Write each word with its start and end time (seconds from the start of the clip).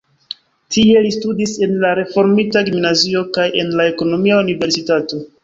Tie 0.75 1.03
li 1.03 1.11
studis 1.15 1.53
en 1.67 1.75
la 1.83 1.91
reformita 1.99 2.65
gimnazio 2.71 3.23
kaj 3.37 3.47
en 3.65 3.71
la 3.83 3.87
ekonomia 3.93 4.43
universitato. 4.47 5.23